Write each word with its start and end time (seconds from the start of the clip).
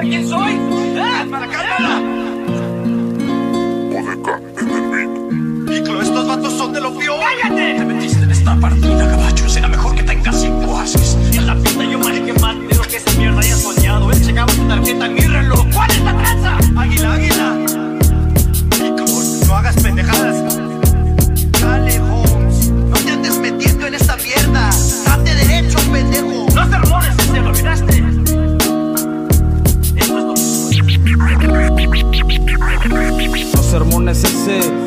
sabe 0.00 0.08
quién 0.08 0.28
soy? 0.28 0.52
¡Eh! 0.52 1.26
¡Para 1.30 1.44
acá, 1.44 1.60
Odeca 3.90 4.40
en 4.60 4.70
el 4.70 5.64
beat. 5.66 6.02
Estos 6.02 6.26
vatos 6.26 6.52
son 6.54 6.72
de 6.72 6.80
lo 6.80 6.96
peor. 6.96 7.20
¡Cállate! 7.20 7.74
Te 7.78 7.84
metiste 7.84 8.22
en 8.22 8.30
esta 8.30 8.56
partida, 8.56 9.10
caballo. 9.10 9.48
Será 9.48 9.68
mejor 9.68 9.94
que 9.94 10.02
tengas 10.02 10.40
cinco 10.40 10.78
ases. 10.78 11.16
En 11.32 11.46
la 11.46 11.54
pista 11.56 11.84
yo 11.84 11.98
manejé 11.98 12.32
más 12.40 12.56
de 12.56 12.74
lo 12.74 12.82
que 12.82 12.96
esa 12.96 13.10
mierda 13.18 13.40
haya 13.40 13.56
soñado. 13.56 14.10
Él 14.10 14.24
checaba 14.24 14.52
su 14.52 14.64
tarjeta 14.66 15.06
en 15.06 15.14
mi 15.14 15.20
reloj. 15.20 15.66
¿Cuál 15.74 15.90
es 15.90 16.00
la 16.02 16.16
tranza? 16.16 16.58
Águila, 16.80 17.12
águila. 17.12 17.58
Iclo, 18.76 19.04
no 19.46 19.56
hagas 19.56 19.76
pendejadas. 19.82 20.59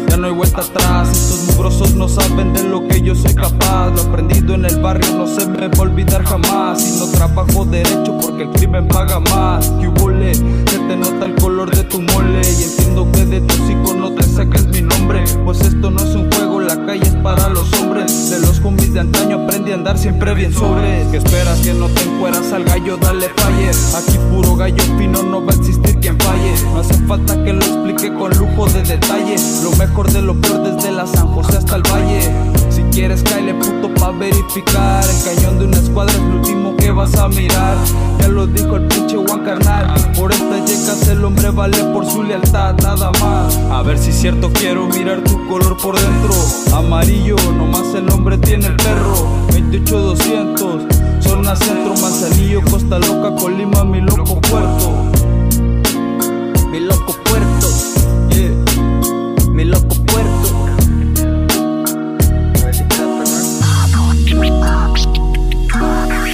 Ya 0.09 0.17
no 0.17 0.27
hay 0.27 0.33
vuelta 0.33 0.61
atrás. 0.61 1.09
Estos 1.09 1.47
mugrosos 1.47 1.95
no 1.95 2.07
saben 2.07 2.53
de 2.53 2.63
lo 2.63 2.87
que 2.87 3.01
yo 3.01 3.15
soy 3.15 3.33
capaz. 3.33 3.89
Lo 3.95 4.01
aprendido 4.01 4.55
en 4.55 4.65
el 4.65 4.79
barrio 4.81 5.13
no 5.15 5.27
se 5.27 5.47
me 5.47 5.67
va 5.67 5.77
a 5.77 5.81
olvidar 5.81 6.23
jamás. 6.23 6.81
Y 6.87 6.99
no 6.99 7.07
trabajo 7.11 7.65
derecho 7.65 8.17
porque 8.21 8.43
el 8.43 8.49
crimen 8.51 8.87
paga 8.87 9.19
más. 9.19 9.69
Que 10.23 10.33
se 10.33 10.79
te 10.79 10.95
nota 10.95 11.25
el 11.25 11.35
color 11.35 11.75
de 11.75 11.83
tu 11.83 12.01
mole. 12.01 12.41
Y 12.41 12.63
entiendo 12.63 13.11
que 13.11 13.25
de 13.25 13.41
tu 13.41 13.53
hocico 13.53 13.92
siempre 20.03 20.33
bien 20.33 20.53
sobre. 20.53 21.07
Que 21.11 21.17
esperas 21.17 21.61
que 21.61 21.73
no 21.73 21.87
te 21.87 22.03
encueras 22.03 22.51
al 22.51 22.65
gallo, 22.65 22.97
dale 22.97 23.29
falle. 23.37 23.71
Aquí 23.95 24.17
puro 24.29 24.57
gallo 24.57 24.83
fino, 24.97 25.23
no 25.23 25.43
va 25.43 25.53
a 25.53 25.55
existir 25.55 25.97
quien 25.99 26.19
falle. 26.19 26.53
No 26.73 26.81
hace 26.81 26.93
falta 27.07 27.41
que 27.41 27.53
lo 27.53 27.61
explique 27.61 28.13
con 28.13 28.29
lujo 28.37 28.67
de 28.67 28.83
detalle. 28.83 29.35
Lo 29.63 29.71
mejor 29.77 30.11
de 30.11 30.21
lo 30.21 30.35
peor 30.41 30.61
desde 30.75 30.91
la 30.91 31.07
San 31.07 31.27
José 31.29 31.57
hasta 31.57 31.77
el 31.77 31.83
valle. 31.83 32.19
Si 32.69 32.81
quieres, 32.91 33.23
caile 33.23 33.53
puto 33.53 33.93
pa' 33.93 34.11
verificar. 34.11 35.05
El 35.05 35.35
cañón 35.35 35.59
de 35.59 35.65
una 35.67 35.77
escuadra 35.77 36.13
es 36.13 36.19
lo 36.19 36.35
último 36.35 36.75
que 36.75 36.91
vas 36.91 37.15
a 37.15 37.29
mirar. 37.29 37.77
Ya 38.19 38.27
lo 38.27 38.45
dijo 38.45 38.75
el 38.75 38.87
pinche 38.87 39.15
Juan 39.15 39.45
Carnal. 39.45 40.11
Por 40.17 40.33
estas 40.33 40.69
yecas 40.69 41.07
el 41.07 41.23
hombre 41.23 41.49
vale 41.51 41.81
por 41.93 42.05
su 42.05 42.23
lealtad, 42.23 42.75
nada 42.81 43.09
más. 43.21 43.57
A 43.71 43.81
ver 43.83 43.97
si 43.97 44.09
es 44.09 44.19
cierto, 44.19 44.51
quiero 44.51 44.85
mirar 44.87 45.23
tu 45.23 45.47
color 45.47 45.77
por 45.77 45.95
dentro. 45.97 46.33
Amarillo, 46.75 47.37
nomás 47.57 47.93
el 47.95 48.09
hombre 48.09 48.37
tiene 48.37 48.65
el 48.65 48.75
perro. 48.75 49.12
28200, 49.81 50.85
zona 51.19 51.55
centro, 51.55 51.95
Manzanillo, 51.99 52.61
Costa 52.61 52.99
Loca, 52.99 53.33
Colima, 53.35 53.83
mi 53.83 54.01
loco 54.01 54.39
puerto. 54.39 55.11
Mi 56.69 56.79
loco 56.79 57.15
puerto, 57.23 57.67
yeah. 58.29 58.51
Mi 59.51 59.65
loco 59.65 59.95
puerto. 60.05 60.63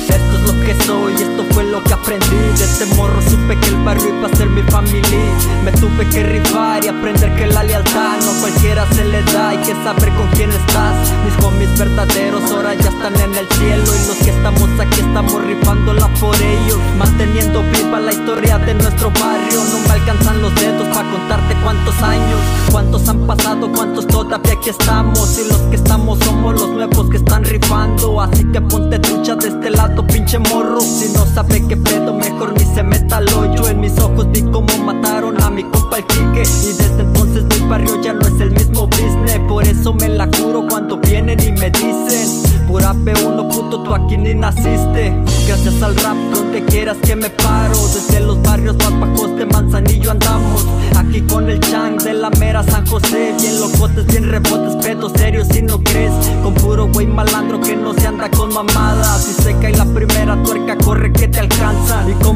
Esto 0.10 0.38
es 0.38 0.42
lo 0.46 0.66
que 0.66 0.76
soy, 0.86 1.14
esto 1.14 1.46
fue 1.52 1.64
lo 1.64 1.84
que 1.84 1.94
aprendí 1.94 2.36
De 2.36 2.64
este 2.64 2.86
morro 2.96 3.22
supe 3.22 3.58
que 3.60 3.70
el 3.70 3.84
barrio 3.84 4.10
iba 4.18 4.28
a 4.28 4.36
ser 4.36 4.48
mi 4.48 4.62
familia 4.64 5.20
Me 5.64 5.72
tuve 5.72 6.08
que 6.10 6.24
rifar 6.24 6.84
y 6.84 6.88
aprender 6.88 7.36
que 7.36 7.48
la 7.48 7.64
lealtad 7.64 8.18
No 8.26 8.40
cualquiera 8.42 8.86
se 8.94 9.06
le 9.06 9.24
da, 9.24 9.50
hay 9.50 9.58
que 9.58 9.74
saber 9.74 10.10
con 10.16 10.28
quién 10.30 10.50
estás 10.52 11.12
Mis 11.26 11.46
homies 11.46 11.78
verdaderos 11.78 12.52
ahora 12.52 12.74
ya 12.76 12.89
están 13.00 13.16
en 13.16 13.36
el 13.36 13.48
cielo 13.50 13.84
Y 13.84 14.08
los 14.08 14.18
que 14.18 14.30
estamos 14.30 14.70
aquí 14.80 15.00
estamos 15.00 15.46
rifándola 15.46 16.08
por 16.20 16.36
ellos 16.36 16.78
Manteniendo 16.98 17.64
viva 17.72 18.00
la 18.00 18.12
historia 18.12 18.58
de 18.60 18.74
nuestro 18.74 19.10
barrio. 19.12 19.64
No 19.72 19.88
me 19.88 19.94
alcanzan 19.94 20.42
los 20.42 20.54
dedos 20.56 20.88
para 20.90 21.10
contarte 21.10 21.56
cuántos 21.64 21.96
años 22.02 22.40
Cuántos 22.72 23.08
han 23.08 23.26
pasado, 23.26 23.72
cuántos 23.72 24.06
todavía 24.06 24.54
aquí 24.54 24.70
estamos. 24.70 25.40
Y 25.40 25.48
los 25.48 25.58
que 25.70 25.76
estamos 25.78 26.20
somos 26.20 26.54
los 26.60 26.70
nuevos 26.70 27.10
que 27.10 27.18
están 27.18 27.44
rifando 27.44 28.22
Así 28.22 28.44
que 28.52 28.62
ponte 28.62 29.00
trucha 29.00 29.36
de 29.36 29.48
este 29.48 29.70
lado, 29.72 30.06
pinche 30.06 30.38
morro. 30.38 30.82
Si 30.82 31.12
no 31.14 31.26
sabe 31.26 31.66
qué 31.68 31.78
pedo, 31.78 32.14
mejor 32.14 32.54
ni 32.54 32.66
se 32.76 32.84
meta 32.84 33.18
al 33.18 33.30
hoyo. 33.34 33.68
En 33.68 33.80
mis 33.80 33.98
ojos 34.00 34.30
vi 34.32 34.42
cómo 34.44 34.78
mataron 34.84 35.42
a 35.42 35.50
mi 35.50 35.64
compa 35.64 35.98
el 35.98 36.06
Quique 36.06 36.44
Y 36.44 36.74
desde 36.74 37.02
entonces 37.02 37.44
mi 37.46 37.68
barrio 37.68 38.02
ya 38.02 38.14
no 38.14 38.22
es 38.28 38.40
el 38.40 38.52
mismo 38.52 38.88
business. 38.88 39.40
Por 39.48 39.64
eso 39.64 39.94
me 39.94 40.10
la 40.10 40.28
curo 40.28 40.66
cuando 40.70 40.98
vienen 40.98 41.40
y 41.40 41.52
me 41.54 41.70
dicen 41.72 42.59
Pura 42.70 42.94
P1 42.94 43.48
puto, 43.48 43.82
tú 43.82 43.96
aquí 43.96 44.16
ni 44.16 44.36
naciste. 44.36 45.12
Gracias 45.48 45.82
al 45.82 45.96
rap, 45.96 46.16
donde 46.32 46.64
quieras 46.66 46.98
que 47.04 47.16
me 47.16 47.28
paro. 47.32 47.74
Desde 47.96 48.20
los 48.20 48.40
barrios 48.44 48.76
más 48.78 49.00
bajos 49.00 49.36
de 49.38 49.46
Manzanillo 49.48 50.12
andamos. 50.12 50.68
Aquí 50.96 51.22
con 51.22 51.50
el 51.50 51.60
chang 51.62 51.98
de 51.98 52.14
la 52.14 52.30
mera 52.30 52.62
San 52.62 52.86
José. 52.86 53.34
Bien 53.42 53.60
locotes, 53.60 54.06
bien 54.06 54.30
rebotes, 54.30 54.76
pedos 54.86 55.14
serios 55.14 55.48
si 55.48 55.64
no 55.64 55.84
crees. 55.84 56.14
Con 56.44 56.54
puro 56.54 56.88
güey 56.94 57.08
malandro 57.08 57.60
que 57.60 57.76
no 57.76 57.92
se 57.96 58.06
anda 58.06 58.30
con 58.30 58.54
mamadas. 58.54 59.24
Si 59.24 59.34
se 59.42 59.58
cae 59.58 59.76
la 59.76 59.86
primera 59.86 60.42
tuerca, 60.44 60.78
corre 60.78 61.12
que 61.12 61.28
te 61.28 61.40
alcanza 61.40 61.59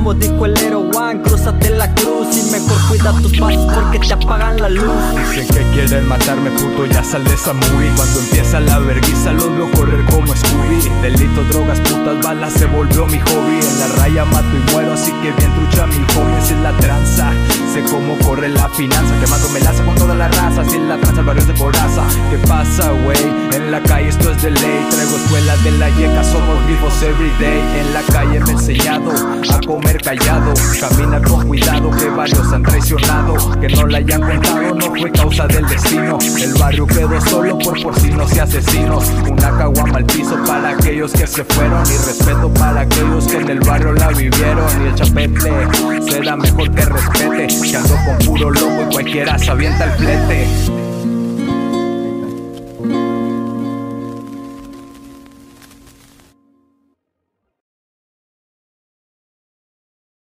como 0.04 0.14
dijo 0.16 0.46
el 0.46 0.58
Hero 0.58 0.82
One, 0.94 1.22
cruzate 1.22 1.70
la 1.70 1.88
cruz 1.96 2.28
Y 2.36 2.52
mejor 2.52 2.78
cuida 2.90 3.14
tus 3.22 3.38
pasos 3.40 3.66
porque 3.74 4.00
te 4.00 4.14
apagan 4.14 4.62
la 4.62 4.68
luz. 4.68 4.86
Dicen 5.30 5.48
que 5.48 5.64
quieren 5.72 6.08
matarme, 6.08 6.52
puto, 6.52 6.86
ya 6.86 7.02
sal 7.04 7.24
de 7.24 7.34
esa 7.34 7.54
Cuando 7.54 8.20
empieza 8.20 8.60
la 8.60 8.80
verguiza 8.80 9.32
los 9.32 9.50
veo 9.56 9.72
correr 9.72 10.04
como 10.06 10.36
Scooby. 10.36 10.92
Delitos, 11.02 11.48
drogas, 11.50 11.80
putas, 11.80 12.22
balas, 12.22 12.52
se 12.52 12.66
volvió 12.66 13.06
mi 13.06 13.20
hobby. 13.20 13.60
En 13.62 13.80
la 13.80 13.88
raya 13.98 14.26
mato 14.26 14.50
y 14.52 14.72
muero, 14.74 14.92
así 14.92 15.12
que 15.22 15.32
bien 15.32 15.54
trucha 15.56 15.88
mi 15.88 16.04
hobby. 16.14 16.34
Así 16.38 16.54
es 16.54 16.60
la 16.60 16.76
tranza, 16.78 17.32
sé 17.74 17.82
cómo 17.90 18.18
corre 18.20 18.50
la 18.50 18.68
finanza 18.70 19.14
Quemando 19.22 19.48
melaza 19.50 19.84
con 19.86 19.96
toda 19.96 20.16
la 20.16 20.28
raza, 20.28 20.62
así 20.62 20.76
es 20.76 20.84
la 20.84 20.98
tranza, 20.98 21.22
el 21.22 21.28
barrio 21.28 21.46
de 21.46 21.54
coraza. 21.54 22.04
¿Qué 22.30 22.38
pasa, 22.40 22.92
wey? 23.06 23.50
En 23.54 23.72
la 23.72 23.82
calle 23.82 24.10
esto 24.10 24.32
es 24.32 24.42
de 24.42 24.52
ley. 24.52 24.88
Traigo 24.92 25.16
escuela 25.16 25.56
de 25.58 25.72
la 25.72 25.90
yeca, 25.92 26.24
somos 26.26 26.68
vivos 26.68 27.02
everyday. 27.02 27.62
En 27.80 27.94
la 27.94 28.02
calle 28.02 28.40
me 28.42 28.50
he 28.50 28.54
enseñado 28.54 29.12
a 29.12 29.60
comer 29.66 29.93
callado 29.98 30.54
Camina 30.80 31.22
con 31.22 31.48
cuidado, 31.48 31.92
que 31.92 32.10
varios 32.10 32.52
han 32.52 32.64
traicionado 32.64 33.36
Que 33.60 33.70
no 33.70 33.88
la 33.88 33.98
hayan 33.98 34.22
contado, 34.22 34.76
no 34.76 34.86
fue 34.96 35.12
causa 35.12 35.48
del 35.48 35.66
destino. 35.68 36.18
El 36.42 36.54
barrio 36.54 36.88
quedó 36.88 37.22
solo 37.22 37.58
por 37.60 37.82
porcinos 37.82 38.36
y 38.36 38.40
asesinos 38.40 39.12
Una 39.30 39.58
caguama 39.58 39.98
al 39.98 40.06
piso 40.06 40.38
para 40.46 40.70
aquellos 40.70 41.12
que 41.14 41.28
se 41.28 41.44
fueron 41.44 41.84
Y 41.86 41.98
respeto 41.98 42.54
para 42.54 42.82
aquellos 42.82 43.28
que 43.28 43.38
en 43.38 43.50
el 43.50 43.60
barrio 43.60 43.94
la 43.94 44.10
vivieron 44.10 44.66
Y 44.84 44.88
el 44.88 44.96
chapete 44.96 45.52
será 46.10 46.36
mejor 46.36 46.72
que 46.72 46.86
respete 46.86 47.48
Que 47.48 47.78
ando 47.78 47.96
con 48.06 48.18
puro 48.26 48.52
loco 48.52 48.84
y 48.90 48.94
cualquiera 48.94 49.38
se 49.38 49.52
avienta 49.52 49.86
el 49.86 49.92
flete 49.92 50.73